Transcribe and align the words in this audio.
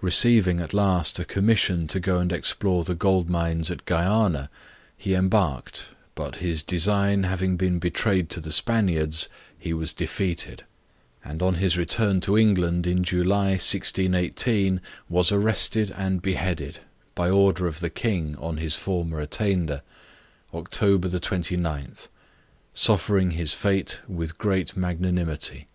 Receiving, 0.00 0.58
at 0.58 0.74
last, 0.74 1.20
a 1.20 1.24
commission 1.24 1.86
to 1.86 2.00
go 2.00 2.18
and 2.18 2.32
explore 2.32 2.82
the 2.82 2.96
gold 2.96 3.30
mines 3.30 3.70
at 3.70 3.84
Guiana, 3.86 4.50
he 4.96 5.14
embarked; 5.14 5.90
but 6.16 6.38
his 6.38 6.64
design 6.64 7.22
having 7.22 7.56
been 7.56 7.78
betrayed 7.78 8.28
to 8.30 8.40
the 8.40 8.50
Spaniards, 8.50 9.28
he 9.56 9.72
was 9.72 9.92
defeated: 9.92 10.64
and 11.24 11.40
on 11.40 11.54
his 11.54 11.78
return 11.78 12.20
to 12.22 12.36
England, 12.36 12.84
in 12.84 13.04
July, 13.04 13.50
1618, 13.50 14.80
was 15.08 15.30
arrested 15.30 15.94
and 15.96 16.20
beheaded, 16.20 16.80
(by 17.14 17.30
order 17.30 17.68
of 17.68 17.78
the 17.78 17.90
King, 17.90 18.34
on 18.38 18.56
his 18.56 18.74
former 18.74 19.20
attainder,) 19.20 19.82
October 20.52 21.08
29; 21.16 21.92
suffering 22.74 23.30
his 23.30 23.54
fate 23.54 24.00
with 24.08 24.36
great 24.36 24.76
magnanimity. 24.76 25.68